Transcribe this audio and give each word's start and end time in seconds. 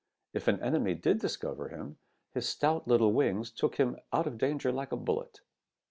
If 0.33 0.47
an 0.47 0.59
enemy 0.63 0.95
did 0.95 1.19
discover 1.19 1.69
him, 1.69 1.99
his 2.33 2.49
stout 2.49 2.87
little 2.87 3.13
wings 3.13 3.51
took 3.51 3.75
him 3.75 3.97
out 4.11 4.25
of 4.25 4.39
danger 4.39 4.71
like 4.71 4.91
a 4.91 4.97
bullet. 4.97 5.41